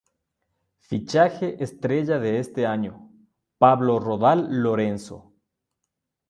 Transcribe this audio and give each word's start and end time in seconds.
Fichaje 0.79 1.57
estrella 1.63 2.17
de 2.17 2.39
este 2.39 2.65
año: 2.65 3.11
Pablo 3.59 3.99
Rodal 3.99 4.47
Lorenzo. 4.49 5.31